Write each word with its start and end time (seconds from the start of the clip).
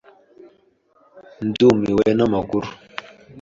Ndumiwe 1.47 2.07
namakuru. 2.17 2.67